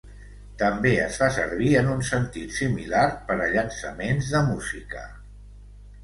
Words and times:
També 0.59 0.91
es 1.01 1.17
fa 1.23 1.25
servir 1.33 1.67
en 1.81 1.91
un 1.95 1.99
sentit 2.07 2.55
similar 2.55 3.03
per 3.27 3.35
a 3.47 3.49
llançaments 3.57 4.31
de 4.37 4.41
música. 4.47 5.03